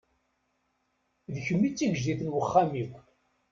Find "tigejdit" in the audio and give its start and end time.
1.77-2.19